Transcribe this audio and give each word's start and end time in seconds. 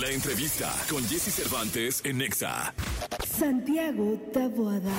La 0.00 0.08
entrevista 0.08 0.72
con 0.88 1.06
Jesse 1.06 1.30
Cervantes 1.30 2.00
en 2.04 2.16
Nexa. 2.16 2.72
Santiago 3.38 4.18
Taboada. 4.32 4.96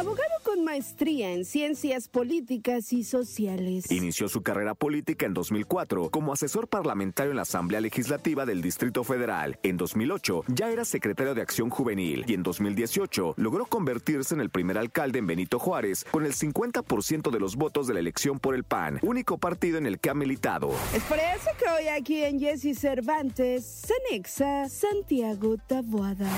Abogado 0.00 0.32
con 0.44 0.64
maestría 0.64 1.30
en 1.34 1.44
ciencias 1.44 2.08
políticas 2.08 2.90
y 2.94 3.04
sociales. 3.04 3.90
Inició 3.90 4.30
su 4.30 4.40
carrera 4.40 4.74
política 4.74 5.26
en 5.26 5.34
2004 5.34 6.08
como 6.08 6.32
asesor 6.32 6.68
parlamentario 6.68 7.32
en 7.32 7.36
la 7.36 7.42
Asamblea 7.42 7.82
Legislativa 7.82 8.46
del 8.46 8.62
Distrito 8.62 9.04
Federal. 9.04 9.58
En 9.62 9.76
2008 9.76 10.44
ya 10.48 10.70
era 10.70 10.86
secretario 10.86 11.34
de 11.34 11.42
Acción 11.42 11.68
Juvenil 11.68 12.24
y 12.26 12.32
en 12.32 12.42
2018 12.42 13.34
logró 13.36 13.66
convertirse 13.66 14.32
en 14.34 14.40
el 14.40 14.48
primer 14.48 14.78
alcalde 14.78 15.18
en 15.18 15.26
Benito 15.26 15.58
Juárez 15.58 16.06
con 16.10 16.24
el 16.24 16.32
50% 16.32 17.30
de 17.30 17.38
los 17.38 17.56
votos 17.56 17.86
de 17.86 17.92
la 17.92 18.00
elección 18.00 18.38
por 18.38 18.54
el 18.54 18.64
PAN, 18.64 19.00
único 19.02 19.36
partido 19.36 19.76
en 19.76 19.84
el 19.84 20.00
que 20.00 20.08
ha 20.08 20.14
militado. 20.14 20.70
Es 20.94 21.02
por 21.02 21.18
eso 21.18 21.50
que 21.58 21.68
hoy 21.68 21.88
aquí 21.88 22.24
en 22.24 22.40
Jesse 22.40 22.74
Cervantes 22.74 23.66
se 23.66 23.92
anexa 24.08 24.66
Santiago 24.70 25.58
Taboada. 25.58 26.30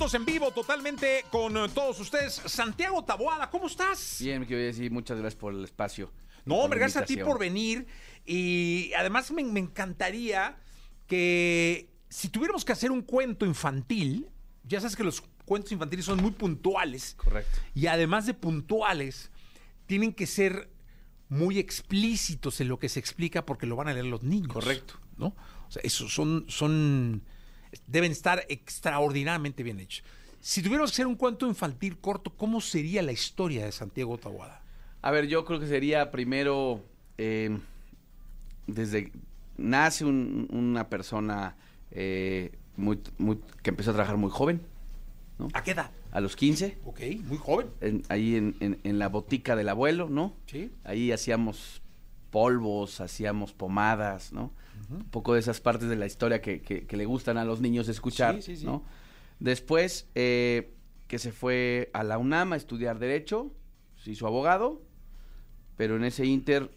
Minutos 0.00 0.14
en 0.14 0.24
vivo, 0.24 0.50
totalmente 0.50 1.26
con 1.30 1.54
eh, 1.58 1.68
todos 1.74 2.00
ustedes. 2.00 2.32
Santiago 2.46 3.04
Taboada, 3.04 3.50
¿cómo 3.50 3.66
estás? 3.66 4.16
Bien, 4.18 4.46
quiero 4.46 4.62
decir, 4.62 4.90
muchas 4.90 5.18
gracias 5.18 5.38
por 5.38 5.52
el 5.52 5.62
espacio. 5.62 6.10
No, 6.46 6.54
hombre, 6.54 6.78
gracias 6.78 7.02
a 7.02 7.06
ti 7.06 7.18
por 7.18 7.38
venir. 7.38 7.86
Y 8.24 8.92
además 8.96 9.30
me, 9.30 9.44
me 9.44 9.60
encantaría 9.60 10.56
que 11.06 11.90
si 12.08 12.30
tuviéramos 12.30 12.64
que 12.64 12.72
hacer 12.72 12.90
un 12.90 13.02
cuento 13.02 13.44
infantil, 13.44 14.30
ya 14.64 14.80
sabes 14.80 14.96
que 14.96 15.04
los 15.04 15.22
cuentos 15.44 15.70
infantiles 15.70 16.06
son 16.06 16.22
muy 16.22 16.30
puntuales. 16.30 17.14
Correcto. 17.18 17.58
Y 17.74 17.86
además 17.86 18.24
de 18.24 18.32
puntuales, 18.32 19.30
tienen 19.84 20.14
que 20.14 20.26
ser 20.26 20.70
muy 21.28 21.58
explícitos 21.58 22.58
en 22.62 22.68
lo 22.68 22.78
que 22.78 22.88
se 22.88 23.00
explica 23.00 23.44
porque 23.44 23.66
lo 23.66 23.76
van 23.76 23.88
a 23.88 23.92
leer 23.92 24.06
los 24.06 24.22
niños. 24.22 24.54
Correcto. 24.54 24.94
¿No? 25.18 25.36
O 25.68 25.70
sea, 25.70 25.82
eso 25.84 26.08
son, 26.08 26.46
son, 26.48 27.22
deben 27.86 28.12
estar 28.12 28.44
extraordinariamente 28.48 29.62
bien 29.62 29.80
hechos. 29.80 30.04
Si 30.40 30.62
tuviéramos 30.62 30.90
que 30.90 30.94
hacer 30.94 31.06
un 31.06 31.16
cuento 31.16 31.46
infantil 31.46 31.98
corto, 31.98 32.30
¿cómo 32.34 32.60
sería 32.60 33.02
la 33.02 33.12
historia 33.12 33.64
de 33.66 33.72
Santiago 33.72 34.16
Tahuada? 34.18 34.62
A 35.02 35.10
ver, 35.10 35.26
yo 35.26 35.44
creo 35.44 35.60
que 35.60 35.66
sería 35.66 36.10
primero, 36.10 36.82
eh, 37.18 37.58
desde 38.66 39.12
nace 39.56 40.04
un- 40.04 40.48
una 40.50 40.88
persona 40.88 41.56
eh, 41.92 42.52
muy, 42.76 43.00
muy, 43.18 43.38
que 43.62 43.70
empezó 43.70 43.90
a 43.90 43.94
trabajar 43.94 44.16
muy 44.16 44.30
joven, 44.30 44.62
¿A 45.54 45.62
qué 45.64 45.72
edad? 45.72 45.90
a 46.12 46.20
los 46.20 46.36
15, 46.36 46.78
Ok, 46.84 47.00
muy 47.24 47.36
joven. 47.36 47.66
en- 47.80 48.02
ahí 48.08 48.36
en, 48.36 48.54
en- 48.60 48.78
en 48.84 48.98
la 48.98 49.08
botica 49.08 49.56
del 49.56 49.68
abuelo, 49.68 50.08
¿no? 50.08 50.34
Sí. 50.46 50.70
Ahí 50.84 51.10
hacíamos 51.12 51.82
polvos, 52.30 53.00
hacíamos 53.00 53.52
pomadas, 53.52 54.32
¿no? 54.32 54.52
Un 54.90 55.04
poco 55.04 55.34
de 55.34 55.40
esas 55.40 55.60
partes 55.60 55.88
de 55.88 55.96
la 55.96 56.06
historia 56.06 56.40
que, 56.40 56.60
que- 56.62 56.86
que 56.86 56.96
le 56.96 57.04
gustan 57.04 57.38
a 57.38 57.44
los 57.44 57.60
niños 57.60 57.88
escuchar, 57.88 58.36
Sí, 58.36 58.42
sí, 58.42 58.56
sí. 58.56 58.66
¿no? 58.66 58.84
Después, 59.38 60.08
eh, 60.14 60.74
que 61.06 61.18
se 61.18 61.32
fue 61.32 61.90
a 61.92 62.02
la 62.04 62.18
UNAM 62.18 62.52
a 62.52 62.56
estudiar 62.56 62.98
Derecho, 62.98 63.52
se 63.96 64.10
hizo 64.10 64.26
abogado, 64.26 64.82
pero 65.76 65.96
en 65.96 66.04
ese 66.04 66.26
inter 66.26 66.70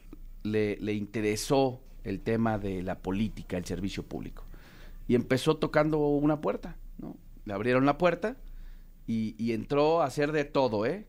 le, 0.43 0.77
le 0.79 0.93
interesó 0.93 1.81
el 2.03 2.21
tema 2.21 2.57
de 2.57 2.81
la 2.83 2.99
política, 2.99 3.57
el 3.57 3.65
servicio 3.65 4.03
público. 4.03 4.43
Y 5.07 5.15
empezó 5.15 5.57
tocando 5.57 5.97
una 5.99 6.39
puerta, 6.41 6.77
¿no? 6.97 7.17
Le 7.45 7.53
abrieron 7.53 7.85
la 7.85 7.97
puerta 7.97 8.37
y, 9.07 9.35
y 9.37 9.51
entró 9.53 10.01
a 10.01 10.05
hacer 10.05 10.31
de 10.31 10.45
todo, 10.45 10.85
¿eh? 10.85 11.07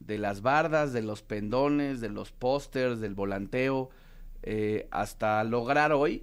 de 0.00 0.18
las 0.18 0.40
bardas, 0.42 0.92
de 0.92 1.02
los 1.02 1.22
pendones, 1.22 2.00
de 2.00 2.10
los 2.10 2.30
pósters, 2.32 3.00
del 3.00 3.14
volanteo, 3.14 3.90
eh, 4.46 4.88
hasta 4.90 5.42
lograr 5.44 5.92
hoy, 5.92 6.22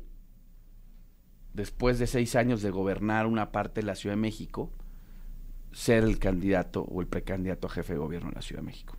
después 1.54 2.00
de 2.00 2.08
seis 2.08 2.36
años 2.36 2.62
de 2.62 2.72
gobernar 2.72 3.28
una 3.28 3.52
parte 3.52 3.82
de 3.82 3.88
la 3.88 3.96
Ciudad 3.96 4.16
de 4.16 4.22
México, 4.22 4.72
ser 5.72 6.04
el 6.04 6.20
candidato 6.20 6.82
o 6.84 7.02
el 7.02 7.08
precandidato 7.08 7.68
a 7.68 7.70
jefe 7.70 7.94
de 7.94 8.00
gobierno 8.00 8.30
de 8.30 8.36
la 8.36 8.42
Ciudad 8.42 8.62
de 8.62 8.66
México. 8.68 8.96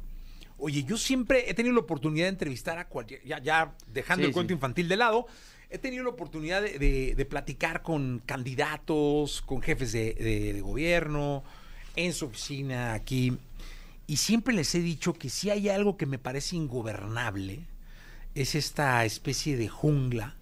Oye, 0.58 0.84
yo 0.84 0.96
siempre 0.96 1.50
he 1.50 1.54
tenido 1.54 1.74
la 1.74 1.80
oportunidad 1.80 2.26
de 2.26 2.30
entrevistar 2.30 2.78
a 2.78 2.88
cualquier, 2.88 3.22
ya, 3.24 3.40
ya 3.40 3.74
dejando 3.92 4.22
Sí, 4.22 4.28
el 4.28 4.32
cuento 4.32 4.50
sí. 4.52 4.54
infantil 4.54 4.88
de 4.88 4.96
lado, 4.96 5.26
he 5.68 5.78
tenido 5.78 6.04
la 6.04 6.10
oportunidad 6.10 6.62
de, 6.62 6.78
de- 6.78 7.14
de 7.16 7.24
platicar 7.24 7.82
con 7.82 8.22
candidatos, 8.24 9.42
con 9.42 9.60
jefes 9.62 9.92
de, 9.92 10.14
de- 10.14 10.52
de 10.52 10.60
gobierno, 10.60 11.42
en 11.96 12.12
su 12.12 12.26
oficina 12.26 12.94
aquí, 12.94 13.36
y 14.06 14.16
siempre 14.16 14.54
les 14.54 14.74
he 14.74 14.80
dicho 14.80 15.12
que 15.14 15.28
si 15.28 15.50
hay 15.50 15.68
algo 15.68 15.96
que 15.96 16.06
me 16.06 16.18
parece 16.18 16.56
ingobernable, 16.56 17.60
es 18.34 18.54
esta 18.54 19.04
especie 19.04 19.56
de 19.56 19.68
jungla 19.68 20.36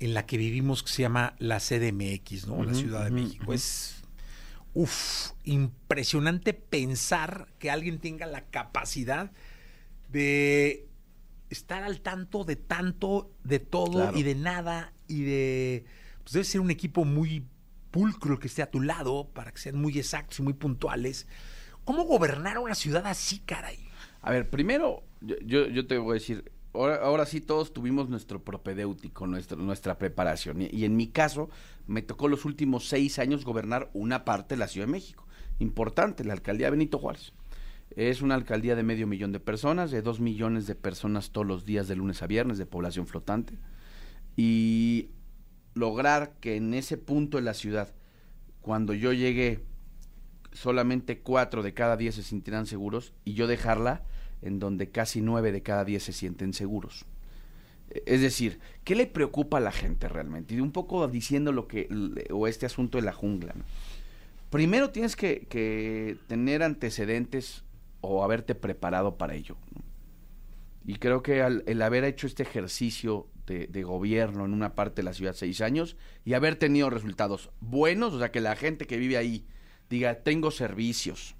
en 0.00 0.14
la 0.14 0.26
que 0.26 0.36
vivimos 0.36 0.82
que 0.82 0.90
se 0.90 1.02
llama 1.02 1.34
la 1.38 1.58
CDMX, 1.60 2.46
¿no? 2.46 2.62
la 2.64 2.74
Ciudad 2.74 3.04
de 3.04 3.10
México. 3.10 3.52
Es 3.52 4.02
uf, 4.74 5.30
impresionante 5.44 6.52
pensar 6.52 7.48
que 7.58 7.70
alguien 7.70 7.98
tenga 7.98 8.26
la 8.26 8.42
capacidad 8.42 9.30
de 10.10 10.88
estar 11.50 11.82
al 11.82 12.00
tanto 12.00 12.44
de 12.44 12.56
tanto, 12.56 13.30
de 13.44 13.58
todo 13.60 13.92
Claro. 13.92 14.18
y 14.18 14.22
de 14.22 14.34
nada 14.34 14.92
y 15.06 15.22
de... 15.22 15.84
Pues 16.22 16.32
debe 16.32 16.44
ser 16.44 16.60
un 16.60 16.70
equipo 16.70 17.04
muy 17.04 17.46
pulcro 17.90 18.34
el 18.34 18.40
que 18.40 18.48
esté 18.48 18.62
a 18.62 18.70
tu 18.70 18.80
lado 18.80 19.28
para 19.32 19.52
que 19.52 19.60
sean 19.60 19.76
muy 19.80 19.98
exactos 19.98 20.38
y 20.40 20.42
muy 20.42 20.54
puntuales. 20.54 21.26
¿Cómo 21.84 22.04
gobernar 22.04 22.58
una 22.58 22.74
ciudad 22.74 23.06
así, 23.06 23.40
caray? 23.40 23.78
A 24.22 24.30
ver, 24.30 24.48
primero, 24.48 25.04
yo, 25.20 25.36
yo, 25.44 25.66
yo 25.68 25.86
te 25.86 25.98
voy 25.98 26.12
a 26.12 26.14
decir, 26.14 26.50
ahora, 26.74 27.26
sí 27.26 27.40
todos 27.40 27.72
tuvimos 27.72 28.08
nuestro 28.08 28.42
propedéutico, 28.42 29.26
nuestro, 29.26 29.56
nuestra 29.58 29.98
preparación. 29.98 30.62
Y, 30.62 30.68
y 30.72 30.84
en 30.84 30.96
mi 30.96 31.08
caso, 31.08 31.48
me 31.86 32.02
tocó 32.02 32.28
los 32.28 32.44
últimos 32.44 32.88
seis 32.88 33.18
años 33.18 33.44
gobernar 33.44 33.90
una 33.94 34.24
parte 34.24 34.54
de 34.54 34.58
la 34.58 34.68
Ciudad 34.68 34.86
de 34.86 34.92
México. 34.92 35.26
Importante, 35.58 36.24
la 36.24 36.32
alcaldía 36.32 36.70
Benito 36.70 36.98
Juárez. 36.98 37.32
Es 37.90 38.22
una 38.22 38.34
alcaldía 38.34 38.74
de 38.74 38.82
medio 38.82 39.06
millón 39.06 39.32
de 39.32 39.40
personas, 39.40 39.90
de 39.90 40.02
dos 40.02 40.18
millones 40.18 40.66
de 40.66 40.74
personas 40.74 41.30
todos 41.30 41.46
los 41.46 41.64
días 41.64 41.86
de 41.86 41.96
lunes 41.96 42.22
a 42.22 42.26
viernes 42.26 42.58
de 42.58 42.66
población 42.66 43.06
flotante. 43.06 43.58
Y 44.36 45.10
lograr 45.74 46.34
que 46.40 46.56
en 46.56 46.74
ese 46.74 46.96
punto 46.96 47.36
de 47.36 47.44
la 47.44 47.54
ciudad, 47.54 47.94
cuando 48.60 48.94
yo 48.94 49.12
llegué, 49.12 49.60
solamente 50.52 51.20
cuatro 51.20 51.62
de 51.62 51.74
cada 51.74 51.96
diez 51.96 52.14
se 52.14 52.22
sintieran 52.22 52.66
seguros 52.66 53.12
y 53.24 53.34
yo 53.34 53.46
dejarla 53.46 54.02
en 54.44 54.58
donde 54.58 54.90
casi 54.90 55.20
nueve 55.20 55.52
de 55.52 55.62
cada 55.62 55.84
diez 55.84 56.02
se 56.04 56.12
sienten 56.12 56.52
seguros. 56.52 57.04
E- 57.90 58.02
Es 58.06 58.20
decir, 58.20 58.60
¿qué 58.84 58.94
le 58.94 59.06
preocupa 59.06 59.58
a 59.58 59.60
la 59.60 59.72
gente 59.72 60.08
realmente? 60.08 60.54
Y 60.54 60.60
un 60.60 60.72
poco 60.72 61.08
diciendo 61.08 61.50
lo 61.52 61.66
que, 61.66 61.88
o 62.30 62.46
este 62.46 62.66
asunto 62.66 62.98
de 62.98 63.02
la 63.02 63.12
jungla. 63.12 63.54
Primero 64.50 64.90
tienes 64.90 65.16
que, 65.16 66.18
tener 66.28 66.62
antecedentes 66.62 67.64
o 68.00 68.22
haberte 68.22 68.54
preparado 68.54 69.16
para 69.16 69.34
ello. 69.34 69.56
Y 70.86 70.96
creo 70.96 71.22
que 71.22 71.40
el 71.40 71.82
haber 71.82 72.04
hecho 72.04 72.26
este 72.26 72.42
ejercicio 72.42 73.26
de, 73.46 73.66
de 73.66 73.82
gobierno 73.82 74.44
en 74.44 74.52
una 74.52 74.74
parte 74.74 74.96
de 74.96 75.04
la 75.04 75.14
ciudad 75.14 75.34
seis 75.34 75.60
años 75.60 75.96
y 76.24 76.34
haber 76.34 76.56
tenido 76.56 76.90
resultados 76.90 77.50
buenos, 77.60 78.12
o 78.12 78.18
sea, 78.18 78.30
que 78.30 78.40
la 78.40 78.54
gente 78.54 78.86
que 78.86 78.98
vive 78.98 79.16
ahí 79.16 79.46
diga, 79.90 80.16
tengo 80.16 80.50
servicios, 80.50 81.34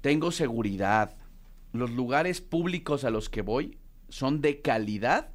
tengo 0.00 0.30
seguridad, 0.30 1.16
los 1.72 1.90
lugares 1.90 2.40
públicos 2.40 3.04
a 3.04 3.10
los 3.10 3.28
que 3.28 3.42
voy 3.42 3.78
son 4.08 4.40
de 4.40 4.60
calidad, 4.62 5.30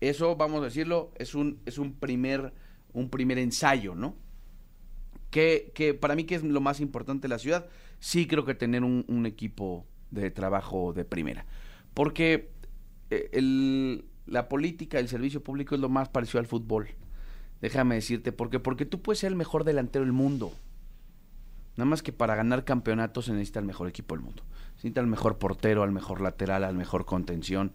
eso, 0.00 0.36
vamos 0.36 0.60
a 0.62 0.64
decirlo, 0.66 1.12
es 1.18 1.34
un, 1.34 1.60
es 1.66 1.78
un, 1.78 1.92
primer, 1.94 2.52
un 2.92 3.08
primer 3.08 3.38
ensayo, 3.38 3.94
¿no? 3.94 4.16
Que, 5.30 5.72
que 5.74 5.94
para 5.94 6.14
mí 6.14 6.24
que 6.24 6.36
es 6.36 6.42
lo 6.42 6.60
más 6.60 6.80
importante 6.80 7.22
de 7.28 7.34
la 7.34 7.38
ciudad, 7.38 7.66
sí 8.00 8.26
creo 8.26 8.44
que 8.44 8.54
tener 8.54 8.84
un, 8.84 9.04
un 9.08 9.26
equipo 9.26 9.86
de 10.10 10.30
trabajo 10.30 10.92
de 10.92 11.04
primera. 11.04 11.46
Porque 11.94 12.50
eh, 13.10 13.28
el- 13.32 14.04
la 14.26 14.48
política, 14.48 14.98
el 14.98 15.08
servicio 15.08 15.42
público 15.42 15.74
es 15.74 15.80
lo 15.80 15.88
más 15.88 16.08
parecido 16.08 16.40
al 16.40 16.46
fútbol. 16.46 16.88
Déjame 17.60 17.94
decirte, 17.94 18.32
porque 18.32 18.58
porque 18.58 18.84
tú 18.84 19.00
puedes 19.00 19.20
ser 19.20 19.30
el 19.30 19.36
mejor 19.36 19.64
delantero 19.64 20.04
del 20.04 20.12
mundo. 20.12 20.52
Nada 21.76 21.84
más 21.90 22.02
que 22.02 22.12
para 22.12 22.34
ganar 22.34 22.64
campeonatos 22.64 23.26
se 23.26 23.32
necesita 23.32 23.58
el 23.60 23.66
mejor 23.66 23.88
equipo 23.88 24.14
del 24.14 24.24
mundo. 24.24 24.42
Se 24.68 24.74
necesita 24.76 25.00
el 25.00 25.06
mejor 25.06 25.38
portero, 25.38 25.82
al 25.82 25.92
mejor 25.92 26.20
lateral, 26.20 26.64
al 26.64 26.74
mejor 26.74 27.04
contención. 27.04 27.72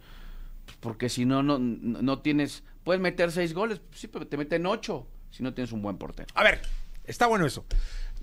Pues 0.66 0.78
porque 0.80 1.10
si 1.10 1.26
no, 1.26 1.44
no, 1.44 1.60
no 1.60 2.20
tienes... 2.20 2.64
Puedes 2.84 3.02
meter 3.02 3.32
seis 3.32 3.54
goles, 3.54 3.80
sí, 3.94 4.08
pero 4.08 4.26
te 4.28 4.38
meten 4.38 4.66
ocho 4.66 5.08
si 5.30 5.44
no 5.44 5.54
tienes 5.54 5.72
un 5.72 5.82
buen 5.84 5.98
portero. 5.98 6.28
A 6.34 6.44
ver, 6.44 6.62
está 7.04 7.28
bueno 7.28 7.46
eso. 7.46 7.64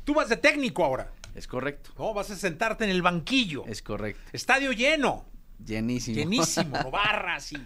Tú 0.04 0.14
vas 0.14 0.28
de 0.28 0.36
técnico 0.36 0.84
ahora. 0.84 1.12
Es 1.34 1.46
correcto. 1.46 1.90
¿no? 1.96 2.12
Vas 2.12 2.30
a 2.32 2.36
sentarte 2.36 2.82
en 2.84 2.90
el 2.90 3.02
banquillo. 3.02 3.64
Es 3.66 3.82
correcto. 3.82 4.20
Estadio 4.32 4.72
lleno. 4.72 5.26
Llenísimo. 5.64 6.16
Llenísimo, 6.16 6.90
barras 6.90 7.52
y. 7.52 7.56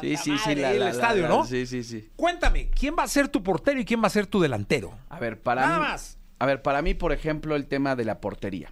sí, 0.00 0.16
sí, 0.16 0.36
sí. 0.38 0.54
la- 0.54 0.72
el 0.72 0.80
la- 0.80 0.90
estadio, 0.90 1.22
la- 1.22 1.28
¿no? 1.28 1.44
Sí, 1.46 1.66
sí, 1.66 1.82
sí. 1.82 2.10
Cuéntame, 2.16 2.68
¿quién 2.70 2.94
va 2.98 3.04
a 3.04 3.08
ser 3.08 3.28
tu 3.28 3.42
portero 3.42 3.80
y 3.80 3.84
quién 3.86 4.02
va 4.02 4.08
a 4.08 4.10
ser 4.10 4.26
tu 4.26 4.40
delantero? 4.40 4.92
A 5.08 5.18
ver, 5.18 5.40
para 5.40 5.62
Nada 5.62 5.78
mí... 5.78 5.84
más. 5.84 6.18
A 6.38 6.46
ver, 6.46 6.62
para 6.62 6.82
mí, 6.82 6.94
por 6.94 7.12
ejemplo, 7.12 7.56
el 7.56 7.66
tema 7.66 7.96
de 7.96 8.04
la 8.04 8.20
portería. 8.20 8.70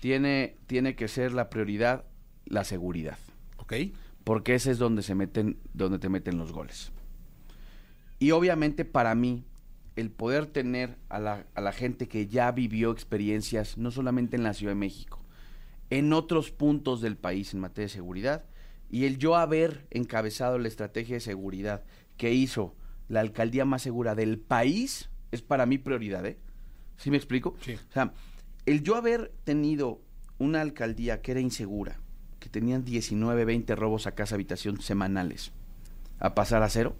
tiene, 0.00 0.56
tiene 0.66 0.96
que 0.96 1.08
ser 1.08 1.32
la 1.32 1.48
prioridad 1.50 2.04
la 2.46 2.64
seguridad. 2.64 3.18
Ok. 3.56 3.74
Porque 4.22 4.54
ese 4.54 4.70
es 4.70 4.78
donde 4.78 5.02
se 5.02 5.14
meten, 5.14 5.58
donde 5.72 5.98
te 5.98 6.08
meten 6.08 6.38
los 6.38 6.52
goles. 6.52 6.92
Y 8.18 8.30
obviamente 8.30 8.84
para 8.84 9.14
mí, 9.14 9.44
el 9.96 10.10
poder 10.10 10.46
tener 10.46 10.96
a 11.08 11.18
la, 11.18 11.46
a 11.54 11.60
la 11.60 11.72
gente 11.72 12.08
que 12.08 12.26
ya 12.26 12.50
vivió 12.52 12.90
experiencias, 12.90 13.76
no 13.76 13.90
solamente 13.90 14.36
en 14.36 14.42
la 14.42 14.54
Ciudad 14.54 14.72
de 14.72 14.80
México, 14.80 15.20
en 15.90 16.12
otros 16.12 16.50
puntos 16.50 17.00
del 17.00 17.16
país 17.16 17.54
en 17.54 17.60
materia 17.60 17.86
de 17.86 17.94
seguridad, 17.94 18.44
y 18.90 19.04
el 19.04 19.18
yo 19.18 19.36
haber 19.36 19.86
encabezado 19.90 20.58
la 20.58 20.68
estrategia 20.68 21.16
de 21.16 21.20
seguridad 21.20 21.84
que 22.16 22.32
hizo 22.32 22.74
la 23.08 23.20
alcaldía 23.20 23.64
más 23.64 23.82
segura 23.82 24.14
del 24.14 24.38
país, 24.38 25.10
es 25.30 25.42
para 25.42 25.66
mí 25.66 25.78
prioridad, 25.78 26.24
¿eh? 26.26 26.38
¿Sí 26.96 27.10
me 27.10 27.16
explico? 27.16 27.56
Sí. 27.60 27.74
O 27.74 27.92
sea, 27.92 28.12
el 28.66 28.82
yo 28.82 28.96
haber 28.96 29.32
tenido 29.44 30.00
una 30.38 30.60
alcaldía 30.60 31.20
que 31.22 31.32
era 31.32 31.40
insegura, 31.40 32.00
que 32.40 32.48
tenían 32.48 32.84
19, 32.84 33.44
20 33.44 33.74
robos 33.76 34.06
a 34.06 34.14
casa 34.14 34.34
habitación 34.34 34.80
semanales, 34.80 35.52
a 36.18 36.34
pasar 36.34 36.62
a 36.62 36.68
cero, 36.68 36.96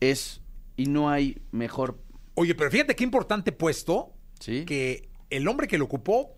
es, 0.00 0.40
y 0.76 0.86
no 0.86 1.10
hay 1.10 1.40
mejor, 1.52 1.98
Oye, 2.34 2.54
pero 2.54 2.70
fíjate 2.70 2.96
qué 2.96 3.04
importante 3.04 3.52
puesto 3.52 4.14
¿sí? 4.40 4.64
que 4.64 5.08
el 5.28 5.46
hombre 5.48 5.68
que 5.68 5.76
lo 5.76 5.84
ocupó 5.84 6.34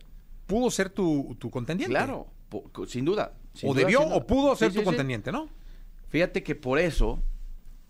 pudo 0.47 0.71
ser 0.71 0.91
tu, 0.91 1.37
tu 1.39 1.51
contendiente. 1.51 1.93
Claro, 1.93 2.27
po- 2.49 2.69
sin 2.87 3.05
duda. 3.05 3.35
sin 3.55 3.71
O 3.71 3.75
duda, 3.75 3.83
debió 3.87 4.03
o 4.03 4.27
pudo 4.27 4.57
ser 4.57 4.71
sí, 4.71 4.75
tu 4.75 4.81
sí. 4.81 4.85
contendiente, 4.85 5.31
¿no? 5.31 5.49
Fíjate 6.09 6.43
que 6.43 6.55
por 6.57 6.79
eso, 6.81 7.23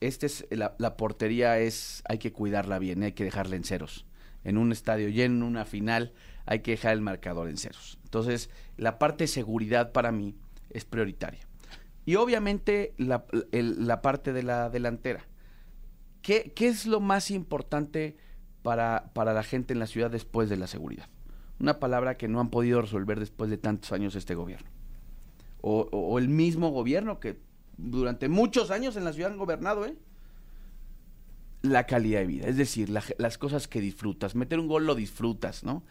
este 0.00 0.26
es, 0.26 0.46
la, 0.50 0.74
la 0.78 0.96
portería 0.98 1.58
es, 1.58 2.02
hay 2.06 2.18
que 2.18 2.32
cuidarla 2.32 2.78
bien, 2.78 3.02
hay 3.02 3.12
que 3.12 3.24
dejarla 3.24 3.56
en 3.56 3.64
ceros. 3.64 4.04
En 4.44 4.58
un 4.58 4.72
estadio 4.72 5.08
lleno, 5.08 5.36
en 5.36 5.42
una 5.42 5.64
final, 5.64 6.12
hay 6.46 6.60
que 6.60 6.72
dejar 6.72 6.92
el 6.92 7.00
marcador 7.00 7.48
en 7.48 7.56
ceros. 7.56 7.98
Entonces, 8.04 8.50
la 8.76 8.98
parte 8.98 9.24
de 9.24 9.28
seguridad 9.28 9.92
para 9.92 10.12
mí 10.12 10.36
es 10.70 10.84
prioritaria. 10.84 11.40
Y 12.06 12.16
obviamente 12.16 12.92
la, 12.98 13.24
la 13.52 14.02
parte 14.02 14.32
de 14.32 14.42
la 14.42 14.68
delantera. 14.68 15.26
¿Qué, 16.22 16.52
qué 16.54 16.68
es 16.68 16.86
lo 16.86 17.00
más 17.00 17.30
importante 17.30 18.16
para, 18.62 19.10
para 19.14 19.32
la 19.32 19.42
gente 19.42 19.72
en 19.72 19.78
la 19.78 19.86
ciudad 19.86 20.10
después 20.10 20.48
de 20.50 20.56
la 20.56 20.66
seguridad? 20.66 21.08
Una 21.60 21.78
palabra 21.80 22.16
que 22.16 22.28
no 22.28 22.40
han 22.40 22.50
podido 22.50 22.82
resolver 22.82 23.20
después 23.20 23.48
de 23.50 23.56
tantos 23.58 23.92
años 23.92 24.14
este 24.14 24.34
gobierno. 24.34 24.68
O, 25.60 25.88
o- 25.92 25.98
o 26.12 26.18
el 26.18 26.28
mismo 26.28 26.70
gobierno 26.70 27.20
que 27.20 27.38
durante 27.76 28.28
muchos 28.28 28.70
años 28.70 28.96
en 28.96 29.04
la 29.04 29.12
ciudad 29.12 29.32
han 29.32 29.38
gobernado, 29.38 29.86
¿eh? 29.86 29.96
La 31.64 31.86
calidad 31.86 32.20
de 32.20 32.26
vida, 32.26 32.46
es 32.46 32.56
decir, 32.58 32.90
la 32.90 33.02
las 33.18 33.38
cosas 33.38 33.68
que 33.68 33.80
disfrutas. 33.80 34.34
Meter 34.34 34.58
un 34.60 34.68
gol 34.68 34.86
lo 34.86 34.94
disfrutas, 34.94 35.64
¿no? 35.64 35.82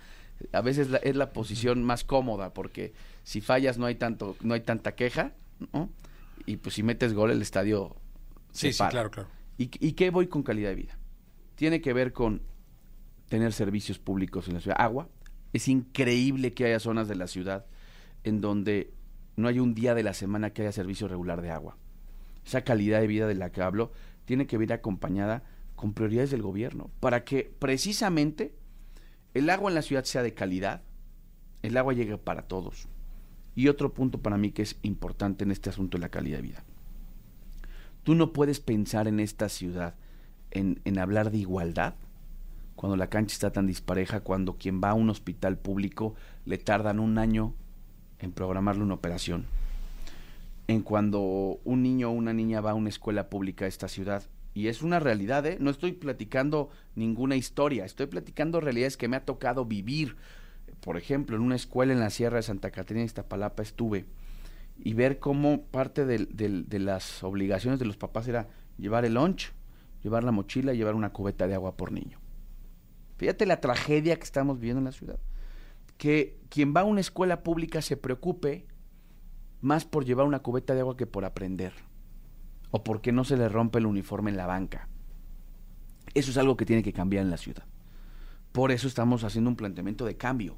A 0.51 0.61
veces 0.61 0.89
la- 0.89 0.97
es 0.99 1.15
la 1.15 1.31
posición 1.33 1.83
más 1.83 2.03
cómoda 2.03 2.53
porque 2.53 2.93
si 3.23 3.41
fallas 3.41 3.77
no 3.79 3.85
hay 3.87 3.95
tanto, 3.95 4.35
no 4.41 4.53
hay 4.53 4.61
tanta 4.61 4.93
queja, 4.95 5.33
¿no? 5.73 5.89
Y 6.45 6.57
pues 6.57 6.75
si 6.75 6.83
metes 6.83 7.13
gol 7.13 7.31
el 7.31 7.41
estadio 7.41 7.95
se 8.51 8.67
Sí, 8.67 8.73
sí, 8.73 8.79
para. 8.79 8.91
claro, 8.91 9.09
claro. 9.11 9.29
¿Y, 9.57 9.71
¿Y 9.85 9.93
qué 9.93 10.09
voy 10.11 10.27
con 10.27 10.43
calidad 10.43 10.69
de 10.69 10.75
vida? 10.75 10.97
Tiene 11.55 11.81
que 11.81 11.93
ver 11.93 12.13
con 12.13 12.41
tener 13.29 13.51
servicios 13.53 13.97
públicos 13.97 14.47
en 14.47 14.55
la 14.55 14.59
ciudad. 14.59 14.77
Agua. 14.79 15.09
Es 15.53 15.67
increíble 15.67 16.53
que 16.53 16.65
haya 16.65 16.79
zonas 16.79 17.07
de 17.07 17.15
la 17.15 17.27
ciudad 17.27 17.65
en 18.23 18.41
donde 18.41 18.91
no 19.37 19.47
hay 19.47 19.59
un 19.59 19.73
día 19.73 19.95
de 19.95 20.03
la 20.03 20.13
semana 20.13 20.51
que 20.51 20.61
haya 20.63 20.71
servicio 20.71 21.07
regular 21.07 21.41
de 21.41 21.51
agua. 21.51 21.77
Esa 22.45 22.63
calidad 22.63 22.99
de 23.01 23.07
vida 23.07 23.27
de 23.27 23.35
la 23.35 23.51
que 23.51 23.61
hablo 23.61 23.91
tiene 24.25 24.45
que 24.47 24.55
ir 24.57 24.73
acompañada 24.73 25.43
con 25.75 25.93
prioridades 25.93 26.31
del 26.31 26.41
gobierno 26.41 26.89
para 26.99 27.23
que 27.23 27.51
precisamente 27.59 28.55
el 29.33 29.49
agua 29.49 29.71
en 29.71 29.75
la 29.75 29.81
ciudad 29.81 30.03
sea 30.03 30.23
de 30.23 30.33
calidad, 30.33 30.81
el 31.61 31.77
agua 31.77 31.93
llegue 31.93 32.17
para 32.17 32.43
todos. 32.43 32.87
Y 33.55 33.67
otro 33.67 33.93
punto 33.93 34.21
para 34.21 34.37
mí 34.37 34.51
que 34.51 34.63
es 34.63 34.77
importante 34.81 35.43
en 35.43 35.51
este 35.51 35.69
asunto 35.69 35.97
de 35.97 36.01
la 36.01 36.09
calidad 36.09 36.37
de 36.37 36.43
vida. 36.43 36.63
Tú 38.03 38.15
no 38.15 38.33
puedes 38.33 38.59
pensar 38.59 39.07
en 39.07 39.19
esta 39.19 39.49
ciudad 39.49 39.95
en, 40.51 40.81
en 40.85 40.99
hablar 40.99 41.31
de 41.31 41.37
igualdad 41.37 41.95
cuando 42.75 42.97
la 42.97 43.09
cancha 43.09 43.33
está 43.33 43.51
tan 43.51 43.67
dispareja, 43.67 44.21
cuando 44.21 44.57
quien 44.57 44.81
va 44.83 44.89
a 44.89 44.93
un 44.93 45.09
hospital 45.09 45.57
público 45.57 46.15
le 46.45 46.57
tardan 46.57 46.99
un 46.99 47.17
año 47.17 47.53
en 48.19 48.31
programarle 48.31 48.83
una 48.83 48.95
operación, 48.95 49.45
en 50.67 50.81
cuando 50.81 51.59
un 51.63 51.83
niño 51.83 52.09
o 52.09 52.13
una 52.13 52.33
niña 52.33 52.61
va 52.61 52.71
a 52.71 52.75
una 52.75 52.89
escuela 52.89 53.29
pública 53.29 53.65
a 53.65 53.67
esta 53.67 53.87
ciudad. 53.87 54.23
Y 54.53 54.67
es 54.67 54.81
una 54.81 54.99
realidad, 54.99 55.45
¿eh? 55.45 55.57
No 55.59 55.69
estoy 55.71 55.93
platicando 55.93 56.69
ninguna 56.95 57.35
historia, 57.35 57.85
estoy 57.85 58.05
platicando 58.07 58.61
realidades 58.61 58.97
que 58.97 59.07
me 59.07 59.17
ha 59.17 59.25
tocado 59.25 59.65
vivir. 59.65 60.15
Por 60.81 60.97
ejemplo, 60.97 61.35
en 61.35 61.41
una 61.41 61.55
escuela 61.55 61.93
en 61.93 61.99
la 61.99 62.09
Sierra 62.09 62.37
de 62.37 62.43
Santa 62.43 62.69
Catarina, 62.71 63.05
Iztapalapa, 63.05 63.63
estuve 63.63 64.05
y 64.77 64.93
ver 64.93 65.19
cómo 65.19 65.63
parte 65.63 66.05
del- 66.05 66.27
de 66.35 66.79
las 66.79 67.23
obligaciones 67.23 67.79
de 67.79 67.85
los 67.85 67.97
papás 67.97 68.27
era 68.27 68.47
llevar 68.77 69.05
el 69.05 69.13
lunch, 69.15 69.53
llevar 70.03 70.23
la 70.23 70.31
mochila 70.31 70.73
y 70.73 70.77
llevar 70.77 70.95
una 70.95 71.13
cubeta 71.13 71.47
de 71.47 71.55
agua 71.55 71.77
por 71.77 71.91
niño. 71.91 72.19
Fíjate 73.17 73.45
la 73.45 73.61
tragedia 73.61 74.17
que 74.17 74.23
estamos 74.23 74.59
viviendo 74.59 74.79
en 74.79 74.85
la 74.85 74.91
ciudad. 74.91 75.19
Que 75.97 76.39
quien 76.49 76.73
va 76.75 76.81
a 76.81 76.85
una 76.85 77.01
escuela 77.01 77.43
pública 77.43 77.81
se 77.81 77.97
preocupe 77.97 78.65
más 79.61 79.85
por 79.85 80.03
llevar 80.05 80.25
una 80.25 80.39
cubeta 80.39 80.73
de 80.73 80.81
agua 80.81 80.97
que 80.97 81.07
por 81.07 81.23
aprender. 81.23 81.73
O 82.73 82.83
porque 82.83 83.11
no 83.11 83.23
se 83.23 83.37
le 83.37 83.47
rompe 83.47 83.77
el 83.77 83.85
uniforme 83.85 84.31
en 84.31 84.37
la 84.37 84.47
banca. 84.47 84.89
Eso 86.15 86.31
es 86.31 86.37
algo 86.37 86.57
que 86.57 86.65
tiene 86.65 86.81
que 86.81 86.91
cambiar 86.91 87.23
en 87.23 87.29
la 87.29 87.37
ciudad. 87.37 87.65
Por 88.51 88.71
eso 88.71 88.87
estamos 88.87 89.23
haciendo 89.23 89.51
un 89.51 89.55
planteamiento 89.55 90.05
de 90.05 90.17
cambio. 90.17 90.57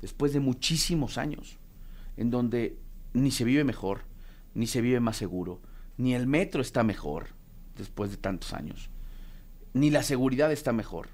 Después 0.00 0.32
de 0.32 0.40
muchísimos 0.40 1.16
años. 1.16 1.58
En 2.16 2.30
donde 2.30 2.76
ni 3.12 3.30
se 3.30 3.44
vive 3.44 3.62
mejor, 3.62 4.02
ni 4.54 4.66
se 4.66 4.80
vive 4.80 5.00
más 5.00 5.16
seguro, 5.16 5.60
ni 5.96 6.14
el 6.14 6.26
metro 6.26 6.60
está 6.60 6.82
mejor 6.82 7.28
después 7.78 8.10
de 8.10 8.16
tantos 8.16 8.52
años, 8.52 8.90
ni 9.72 9.90
la 9.90 10.02
seguridad 10.02 10.52
está 10.52 10.72
mejor. 10.72 11.08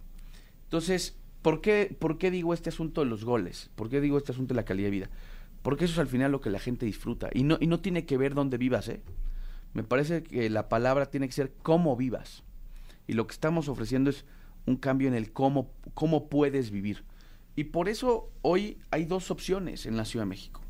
Entonces, 0.64 1.16
¿por 1.42 1.60
qué, 1.60 1.94
¿por 1.98 2.18
qué 2.18 2.30
digo 2.30 2.54
este 2.54 2.70
asunto 2.70 3.02
de 3.02 3.06
los 3.06 3.24
goles? 3.24 3.70
¿Por 3.76 3.88
qué 3.88 4.00
digo 4.00 4.18
este 4.18 4.32
asunto 4.32 4.54
de 4.54 4.60
la 4.60 4.64
calidad 4.64 4.86
de 4.86 4.90
vida? 4.90 5.10
Porque 5.62 5.84
eso 5.84 5.94
es 5.94 5.98
al 5.98 6.08
final 6.08 6.32
lo 6.32 6.40
que 6.40 6.50
la 6.50 6.58
gente 6.58 6.86
disfruta. 6.86 7.30
Y 7.32 7.44
no, 7.44 7.58
y 7.60 7.66
no 7.66 7.80
tiene 7.80 8.06
que 8.06 8.16
ver 8.16 8.34
dónde 8.34 8.56
vivas, 8.56 8.88
¿eh? 8.88 9.02
Me 9.72 9.82
parece 9.84 10.22
que 10.22 10.50
la 10.50 10.68
palabra 10.68 11.06
tiene 11.06 11.26
que 11.28 11.34
ser 11.34 11.52
cómo 11.62 11.96
vivas. 11.96 12.42
Y 13.06 13.12
lo 13.12 13.26
que 13.26 13.32
estamos 13.32 13.68
ofreciendo 13.68 14.10
es 14.10 14.24
un 14.66 14.76
cambio 14.76 15.08
en 15.08 15.14
el 15.14 15.32
cómo, 15.32 15.72
cómo 15.94 16.28
puedes 16.28 16.70
vivir. 16.70 17.04
Y 17.56 17.64
por 17.64 17.88
eso 17.88 18.30
hoy 18.42 18.78
hay 18.90 19.04
dos 19.04 19.30
opciones 19.30 19.86
en 19.86 19.96
la 19.96 20.04
Ciudad 20.04 20.24
de 20.24 20.30
México. 20.30 20.60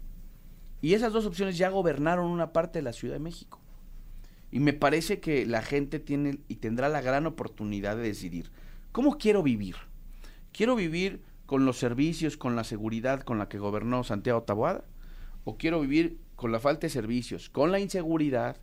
Y 0.82 0.94
esas 0.94 1.12
dos 1.12 1.26
opciones 1.26 1.58
ya 1.58 1.68
gobernaron 1.68 2.30
una 2.30 2.52
parte 2.52 2.78
de 2.78 2.82
la 2.82 2.92
Ciudad 2.92 3.14
de 3.14 3.20
México. 3.20 3.60
Y 4.50 4.60
me 4.60 4.72
parece 4.72 5.20
que 5.20 5.46
la 5.46 5.62
gente 5.62 6.00
tiene 6.00 6.40
y 6.48 6.56
tendrá 6.56 6.88
la 6.88 7.02
gran 7.02 7.26
oportunidad 7.26 7.96
de 7.96 8.02
decidir, 8.02 8.50
¿cómo 8.90 9.18
quiero 9.18 9.42
vivir? 9.42 9.76
¿Quiero 10.52 10.74
vivir 10.74 11.22
con 11.46 11.64
los 11.64 11.78
servicios, 11.78 12.36
con 12.36 12.56
la 12.56 12.64
seguridad 12.64 13.22
con 13.22 13.38
la 13.38 13.48
que 13.48 13.58
gobernó 13.58 14.02
Santiago 14.02 14.42
Taboada? 14.42 14.84
¿O 15.44 15.56
quiero 15.56 15.80
vivir 15.80 16.18
con 16.34 16.52
la 16.52 16.58
falta 16.58 16.86
de 16.86 16.90
servicios, 16.90 17.50
con 17.50 17.70
la 17.70 17.78
inseguridad 17.78 18.56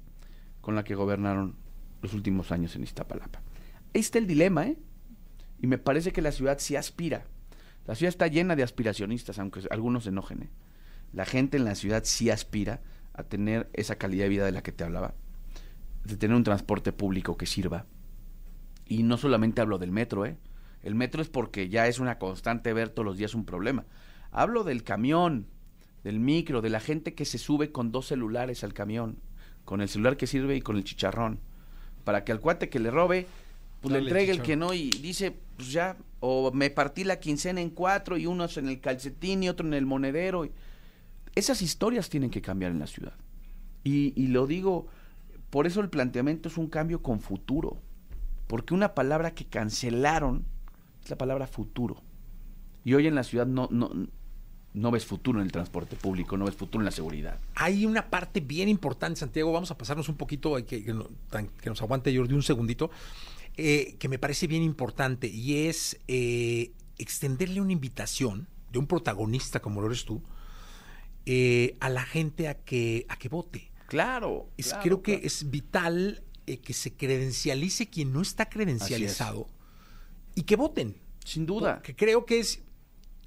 con 0.67 0.75
la 0.75 0.83
que 0.83 0.95
gobernaron 0.95 1.55
los 2.01 2.13
últimos 2.13 2.51
años 2.51 2.75
en 2.75 2.83
Iztapalapa? 2.83 3.41
Ahí 3.95 4.01
está 4.01 4.17
el 4.17 4.27
dilema, 4.27 4.67
¿eh? 4.67 4.77
Y 5.61 5.67
me 5.67 5.77
parece 5.77 6.11
que 6.11 6.21
la 6.21 6.33
ciudad 6.33 6.59
sí 6.59 6.75
aspira. 6.75 7.23
La 7.85 7.95
ciudad 7.95 8.09
está 8.09 8.27
llena 8.27 8.57
de 8.57 8.63
aspiracionistas, 8.63 9.39
aunque 9.39 9.61
algunos 9.71 10.03
se 10.03 10.09
enojen, 10.09 10.43
¿eh? 10.43 10.49
La 11.13 11.23
gente 11.23 11.55
en 11.55 11.63
la 11.63 11.73
ciudad 11.73 12.01
sí 12.03 12.29
aspira 12.29 12.81
a 13.13 13.23
tener 13.23 13.69
esa 13.71 13.95
calidad 13.95 14.25
de 14.25 14.29
vida 14.29 14.45
de 14.45 14.51
la 14.51 14.61
que 14.61 14.73
te 14.73 14.83
hablaba, 14.83 15.13
de 16.03 16.17
tener 16.17 16.35
un 16.35 16.43
transporte 16.43 16.91
público 16.91 17.37
que 17.37 17.45
sirva. 17.45 17.85
Y 18.85 19.03
no 19.03 19.15
solamente 19.15 19.61
hablo 19.61 19.77
del 19.77 19.93
metro, 19.93 20.25
¿eh? 20.25 20.37
El 20.83 20.95
metro 20.95 21.21
es 21.21 21.29
porque 21.29 21.69
ya 21.69 21.87
es 21.87 21.99
una 21.99 22.19
constante 22.19 22.73
ver 22.73 22.89
todos 22.89 23.05
los 23.05 23.15
días 23.15 23.35
un 23.35 23.45
problema. 23.45 23.85
Hablo 24.31 24.65
del 24.65 24.83
camión, 24.83 25.47
del 26.03 26.19
micro, 26.19 26.61
de 26.61 26.71
la 26.71 26.81
gente 26.81 27.15
que 27.15 27.23
se 27.23 27.37
sube 27.37 27.71
con 27.71 27.93
dos 27.93 28.07
celulares 28.07 28.65
al 28.65 28.73
camión, 28.73 29.21
con 29.67 29.81
el 29.81 29.89
celular 29.89 30.15
que 30.15 30.27
sirve 30.27 30.55
y 30.55 30.61
con 30.61 30.77
el 30.77 30.85
chicharrón, 30.85 31.39
para 32.05 32.23
que 32.23 32.31
al 32.31 32.39
cuate 32.39 32.69
que 32.69 32.79
le 32.79 32.89
robe, 32.89 33.27
pues 33.81 33.91
Dale 33.91 34.05
le 34.05 34.09
entregue 34.09 34.31
el 34.31 34.41
que 34.41 34.55
no 34.55 34.73
y 34.73 34.89
dice, 34.91 35.35
pues 35.57 35.73
ya, 35.73 35.97
o 36.21 36.53
me 36.53 36.69
partí 36.69 37.03
la 37.03 37.19
quincena 37.19 37.59
en 37.59 37.69
cuatro 37.71 38.15
y 38.15 38.27
unos 38.27 38.55
en 38.57 38.69
el 38.69 38.79
calcetín 38.79 39.43
y 39.43 39.49
otro 39.49 39.67
en 39.67 39.73
el 39.73 39.85
monedero. 39.85 40.45
y- 40.45 40.51
Esas 41.35 41.61
historias 41.61 42.09
tienen 42.09 42.29
que 42.29 42.41
cambiar 42.41 42.71
en 42.71 42.79
la 42.79 42.87
ciudad. 42.87 43.11
Y, 43.83 44.13
y 44.15 44.27
lo 44.27 44.47
digo, 44.47 44.87
por 45.49 45.67
eso 45.67 45.81
el 45.81 45.89
planteamiento 45.89 46.47
es 46.47 46.57
un 46.57 46.67
cambio 46.67 47.01
con 47.03 47.19
futuro. 47.19 47.77
Porque 48.47 48.73
una 48.73 48.95
palabra 48.95 49.31
que 49.31 49.43
cancelaron 49.43 50.45
es 51.03 51.09
la 51.09 51.17
palabra 51.17 51.45
futuro. 51.45 52.01
Y 52.85 52.93
hoy 52.93 53.05
en 53.05 53.15
la 53.15 53.23
ciudad 53.25 53.45
no, 53.45 53.67
no, 53.69 53.91
no 54.77 54.91
ves 54.91 55.05
futuro 55.05 55.39
en 55.39 55.45
el 55.45 55.51
transporte 55.51 55.95
público, 55.95 56.37
no 56.37 56.45
ves 56.45 56.55
futuro 56.55 56.81
en 56.81 56.85
la 56.85 56.91
seguridad. 56.91 57.39
Hay 57.55 57.85
una 57.85 58.09
parte 58.09 58.39
bien 58.39 58.69
importante, 58.69 59.19
Santiago. 59.19 59.51
Vamos 59.51 59.71
a 59.71 59.77
pasarnos 59.77 60.07
un 60.09 60.15
poquito, 60.15 60.55
que, 60.65 60.83
que, 60.83 60.95
que 61.61 61.69
nos 61.69 61.81
aguante 61.81 62.15
Jordi 62.15 62.33
un 62.33 62.43
segundito, 62.43 62.89
eh, 63.57 63.95
que 63.99 64.07
me 64.07 64.19
parece 64.19 64.47
bien 64.47 64.63
importante 64.63 65.27
y 65.27 65.67
es 65.67 65.99
eh, 66.07 66.71
extenderle 66.97 67.59
una 67.61 67.71
invitación. 67.73 68.47
de 68.71 68.79
un 68.79 68.85
protagonista 68.87 69.61
como 69.61 69.79
lo 69.81 69.87
eres 69.87 70.03
tú, 70.05 70.21
eh, 71.25 71.75
a 71.79 71.89
la 71.89 72.03
gente 72.03 72.47
a 72.47 72.55
que, 72.55 73.05
a 73.09 73.17
que 73.17 73.29
vote. 73.29 73.71
Claro. 73.87 74.49
Es- 74.57 74.67
claro, 74.69 74.83
creo 74.83 75.01
que 75.01 75.21
es 75.25 75.49
vital 75.49 76.23
que 76.45 76.73
se 76.73 76.93
credencialice 76.93 77.87
quien 77.89 78.13
no 78.13 78.21
está 78.21 78.47
credencializado 78.49 79.47
y 80.35 80.43
que 80.43 80.55
voten. 80.55 80.95
Sin 81.25 81.45
duda. 81.45 81.75
Porque 81.75 81.95
creo 81.95 82.25
que 82.25 82.39
es 82.39 82.61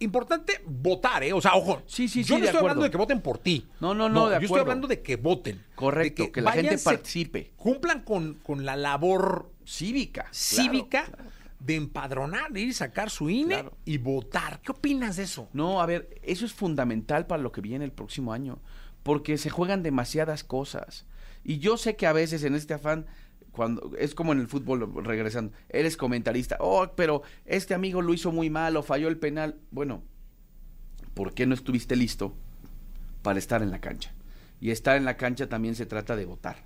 importante 0.00 0.60
votar, 0.66 1.22
¿eh? 1.22 1.32
O 1.32 1.40
sea, 1.40 1.54
ojo. 1.54 1.82
Sí, 1.86 2.08
sí, 2.08 2.22
yo 2.22 2.26
sí, 2.26 2.32
no 2.34 2.40
de 2.40 2.46
estoy 2.46 2.60
hablando 2.60 2.82
de 2.82 2.90
que 2.90 2.96
voten 2.96 3.20
por 3.20 3.38
ti. 3.38 3.68
No, 3.80 3.94
no, 3.94 4.08
no, 4.08 4.28
de 4.28 4.36
Yo 4.40 4.46
estoy 4.46 4.60
hablando 4.60 4.88
de 4.88 5.00
que 5.02 5.16
voten. 5.16 5.64
Correcto, 5.74 6.24
de 6.24 6.32
que 6.32 6.40
la 6.40 6.52
gente 6.52 6.78
participe. 6.78 7.52
Cumplan 7.56 8.02
con, 8.02 8.34
con 8.42 8.64
la 8.64 8.76
labor 8.76 9.50
Cívica. 9.64 10.22
claro, 10.22 10.34
cívica 10.34 11.04
claro. 11.04 11.24
de 11.60 11.76
empadronar, 11.76 12.50
de 12.52 12.60
ir 12.60 12.70
a 12.70 12.74
sacar 12.74 13.10
su 13.10 13.30
INE 13.30 13.54
Claro. 13.54 13.76
y 13.84 13.98
votar. 13.98 14.60
¿Qué 14.62 14.72
opinas 14.72 15.16
de 15.16 15.22
eso? 15.24 15.48
No, 15.52 15.80
a 15.80 15.86
ver, 15.86 16.18
eso 16.22 16.44
es 16.44 16.52
fundamental 16.52 17.26
para 17.26 17.42
lo 17.42 17.52
que 17.52 17.60
viene 17.60 17.84
el 17.84 17.92
próximo 17.92 18.32
año, 18.32 18.58
porque 19.02 19.38
se 19.38 19.50
juegan 19.50 19.82
demasiadas 19.82 20.42
cosas. 20.44 21.06
Y 21.44 21.58
yo 21.58 21.76
sé 21.76 21.96
que 21.96 22.06
a 22.06 22.12
veces 22.12 22.42
en 22.44 22.54
este 22.54 22.74
afán, 22.74 23.06
cuando 23.52 23.92
es 23.98 24.14
como 24.14 24.32
en 24.32 24.40
el 24.40 24.46
fútbol, 24.46 25.04
regresando, 25.04 25.52
eres 25.68 25.96
comentarista, 25.96 26.56
oh, 26.60 26.92
pero 26.96 27.22
este 27.44 27.74
amigo 27.74 28.02
lo 28.02 28.14
hizo 28.14 28.32
muy 28.32 28.50
mal 28.50 28.76
o 28.76 28.82
falló 28.82 29.08
el 29.08 29.18
penal. 29.18 29.58
Bueno, 29.70 30.02
¿por 31.14 31.34
qué 31.34 31.46
no 31.46 31.54
estuviste 31.54 31.96
listo 31.96 32.34
para 33.22 33.38
estar 33.38 33.62
en 33.62 33.70
la 33.70 33.80
cancha? 33.80 34.14
Y 34.60 34.70
estar 34.70 34.96
en 34.96 35.04
la 35.04 35.16
cancha 35.16 35.48
también 35.48 35.74
se 35.74 35.86
trata 35.86 36.16
de 36.16 36.26
votar 36.26 36.64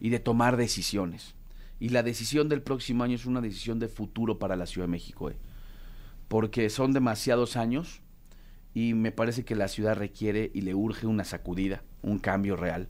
y 0.00 0.10
de 0.10 0.18
tomar 0.18 0.56
decisiones. 0.56 1.34
Y 1.78 1.90
la 1.90 2.02
decisión 2.02 2.48
del 2.48 2.62
próximo 2.62 3.04
año 3.04 3.14
es 3.14 3.26
una 3.26 3.40
decisión 3.40 3.78
de 3.78 3.88
futuro 3.88 4.38
para 4.38 4.56
la 4.56 4.66
Ciudad 4.66 4.86
de 4.86 4.92
México, 4.92 5.30
eh. 5.30 5.36
porque 6.28 6.70
son 6.70 6.92
demasiados 6.92 7.56
años 7.56 8.00
y 8.72 8.94
me 8.94 9.12
parece 9.12 9.44
que 9.44 9.54
la 9.54 9.68
ciudad 9.68 9.96
requiere 9.96 10.50
y 10.54 10.62
le 10.62 10.74
urge 10.74 11.06
una 11.06 11.24
sacudida, 11.24 11.82
un 12.02 12.18
cambio 12.18 12.56
real. 12.56 12.88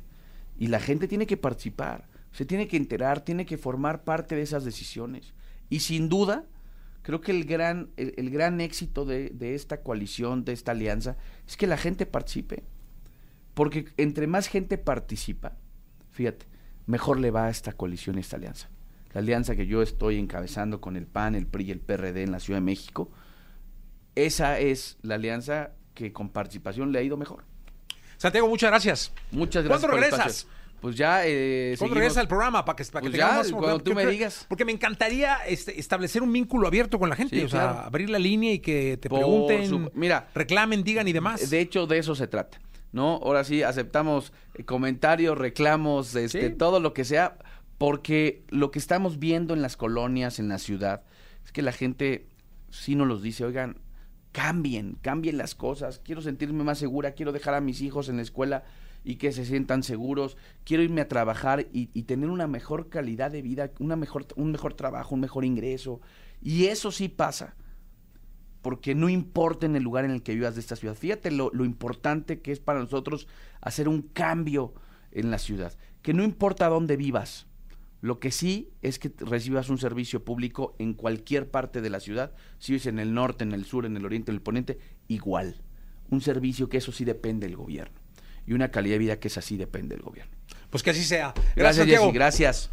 Y 0.58 0.68
la 0.68 0.80
gente 0.80 1.08
tiene 1.08 1.26
que 1.26 1.36
participar, 1.36 2.08
se 2.36 2.44
tiene 2.44 2.68
que 2.68 2.76
enterar, 2.76 3.22
tiene 3.22 3.46
que 3.46 3.56
formar 3.56 4.04
parte 4.04 4.36
de 4.36 4.42
esas 4.42 4.62
decisiones. 4.62 5.32
Y 5.70 5.80
sin 5.80 6.10
duda, 6.10 6.44
creo 7.00 7.22
que 7.22 7.32
el 7.32 7.46
gran, 7.46 7.88
el, 7.96 8.12
el 8.18 8.28
gran 8.28 8.60
éxito 8.60 9.06
de, 9.06 9.30
de 9.30 9.54
esta 9.54 9.80
coalición, 9.80 10.44
de 10.44 10.52
esta 10.52 10.72
alianza, 10.72 11.16
es 11.48 11.56
que 11.56 11.66
la 11.66 11.78
gente 11.78 12.04
participe. 12.04 12.62
Porque 13.54 13.86
entre 13.96 14.26
más 14.26 14.48
gente 14.48 14.76
participa, 14.76 15.56
fíjate, 16.10 16.44
mejor 16.84 17.20
le 17.20 17.30
va 17.30 17.46
a 17.46 17.48
esta 17.48 17.72
coalición, 17.72 18.18
a 18.18 18.20
esta 18.20 18.36
alianza. 18.36 18.68
La 19.14 19.20
alianza 19.20 19.56
que 19.56 19.66
yo 19.66 19.80
estoy 19.80 20.18
encabezando 20.18 20.82
con 20.82 20.96
el 20.96 21.06
PAN, 21.06 21.36
el 21.36 21.46
PRI 21.46 21.64
y 21.64 21.70
el 21.70 21.80
PRD 21.80 22.22
en 22.22 22.32
la 22.32 22.38
Ciudad 22.38 22.58
de 22.58 22.66
México, 22.66 23.10
esa 24.14 24.58
es 24.58 24.98
la 25.00 25.14
alianza 25.14 25.70
que 25.94 26.12
con 26.12 26.28
participación 26.28 26.92
le 26.92 26.98
ha 26.98 27.02
ido 27.02 27.16
mejor. 27.16 27.44
Santiago, 28.18 28.46
muchas 28.46 28.68
gracias. 28.68 29.12
Muchas 29.30 29.64
gracias. 29.64 29.90
¿Cuándo 29.90 30.06
regresas? 30.06 30.46
Pues 30.80 30.96
ya. 30.96 31.22
Eh, 31.26 31.74
¿Cuándo 31.78 31.94
regresa 31.96 32.20
al 32.20 32.28
programa? 32.28 32.64
Para 32.64 32.76
que, 32.76 32.84
para 32.84 33.02
que 33.02 33.08
Pues 33.10 33.18
ya, 33.18 33.32
más- 33.32 33.50
cuando 33.52 33.78
tú 33.80 33.94
me 33.94 34.06
digas. 34.06 34.46
Porque 34.48 34.64
me 34.64 34.72
encantaría 34.72 35.36
este, 35.46 35.78
establecer 35.80 36.22
un 36.22 36.32
vínculo 36.32 36.66
abierto 36.68 36.98
con 36.98 37.08
la 37.08 37.16
gente. 37.16 37.36
Sí, 37.38 37.44
o 37.44 37.48
sea, 37.48 37.80
abrir 37.86 38.10
la 38.10 38.18
línea 38.18 38.52
y 38.52 38.58
que 38.60 38.96
te 39.00 39.08
Por 39.08 39.20
pregunten, 39.20 39.68
su- 39.68 39.90
mira, 39.94 40.28
reclamen, 40.34 40.84
digan 40.84 41.08
y 41.08 41.12
demás. 41.12 41.48
De 41.50 41.60
hecho, 41.60 41.86
de 41.86 41.98
eso 41.98 42.14
se 42.14 42.26
trata. 42.28 42.58
¿No? 42.92 43.16
Ahora 43.22 43.44
sí, 43.44 43.62
aceptamos 43.62 44.32
eh, 44.54 44.64
comentarios, 44.64 45.36
reclamos, 45.36 46.14
este, 46.14 46.48
Sí. 46.50 46.54
todo 46.54 46.80
lo 46.80 46.94
que 46.94 47.04
sea, 47.04 47.36
porque 47.78 48.42
lo 48.48 48.70
que 48.70 48.78
estamos 48.78 49.18
viendo 49.18 49.52
en 49.52 49.60
las 49.60 49.76
colonias, 49.76 50.38
en 50.38 50.48
la 50.48 50.58
ciudad, 50.58 51.02
es 51.44 51.52
que 51.52 51.60
la 51.62 51.72
gente 51.72 52.26
sí 52.70 52.94
nos 52.94 53.06
los 53.06 53.22
dice, 53.22 53.44
oigan, 53.44 53.76
cambien, 54.32 54.96
cambien 55.02 55.36
las 55.38 55.54
cosas, 55.54 56.00
quiero 56.02 56.20
sentirme 56.22 56.64
más 56.64 56.78
segura, 56.78 57.12
quiero 57.12 57.32
dejar 57.32 57.54
a 57.54 57.60
mis 57.60 57.80
hijos 57.82 58.08
en 58.08 58.16
la 58.16 58.22
escuela 58.22 58.64
y 59.06 59.16
que 59.16 59.30
se 59.30 59.44
sientan 59.44 59.84
seguros, 59.84 60.36
quiero 60.64 60.82
irme 60.82 61.00
a 61.00 61.06
trabajar 61.06 61.68
y, 61.72 61.86
tener 62.02 62.28
una 62.28 62.48
mejor 62.48 62.88
calidad 62.88 63.30
de 63.30 63.40
vida, 63.40 63.70
una 63.78 63.94
mejor, 63.94 64.26
un 64.34 64.50
mejor 64.50 64.74
trabajo, 64.74 65.14
un 65.14 65.20
mejor 65.20 65.44
ingreso. 65.44 66.00
Y 66.42 66.64
eso 66.66 66.90
sí 66.90 67.08
pasa 67.08 67.54
porque 68.62 68.96
no 68.96 69.08
importa 69.08 69.64
en 69.64 69.76
el 69.76 69.84
lugar 69.84 70.04
en 70.04 70.10
el 70.10 70.24
que 70.24 70.34
vivas 70.34 70.56
de 70.56 70.60
esta 70.60 70.74
ciudad. 70.74 70.96
Fíjate 70.96 71.30
lo, 71.30 71.52
lo 71.54 71.64
importante 71.64 72.40
que 72.40 72.50
es 72.50 72.58
para 72.58 72.80
nosotros 72.80 73.28
hacer 73.60 73.88
un 73.88 74.02
cambio 74.02 74.74
en 75.12 75.30
la 75.30 75.38
ciudad. 75.38 75.78
Que 76.02 76.12
no 76.12 76.24
importa 76.24 76.68
dónde 76.68 76.96
vivas, 76.96 77.46
lo 78.00 78.18
que 78.18 78.32
sí 78.32 78.72
es 78.82 78.98
que 78.98 79.12
recibas 79.18 79.70
un 79.70 79.78
servicio 79.78 80.24
público 80.24 80.74
en 80.80 80.94
cualquier 80.94 81.48
parte 81.48 81.80
de 81.80 81.90
la 81.90 82.00
ciudad, 82.00 82.34
si 82.58 82.72
vives 82.72 82.86
en 82.86 82.98
el 82.98 83.14
norte, 83.14 83.44
en 83.44 83.52
el 83.52 83.66
sur, 83.66 83.86
en 83.86 83.96
el 83.96 84.04
oriente, 84.04 84.32
en 84.32 84.34
el 84.38 84.42
poniente, 84.42 84.80
igual. 85.06 85.62
Un 86.10 86.20
servicio 86.20 86.68
que 86.68 86.78
eso 86.78 86.90
sí 86.90 87.04
depende 87.04 87.46
del 87.46 87.56
gobierno. 87.56 88.05
Y 88.46 88.52
una 88.52 88.70
calidad 88.70 88.94
de 88.94 88.98
vida 88.98 89.20
que 89.20 89.28
esa 89.28 89.42
sí 89.42 89.56
depende 89.56 89.94
del 89.96 90.04
gobierno. 90.04 90.32
Pues 90.70 90.82
que 90.82 90.90
así 90.90 91.04
sea. 91.04 91.34
Gracias, 91.54 91.76
Santiago. 91.76 92.06
Jessy, 92.06 92.14
gracias. 92.14 92.70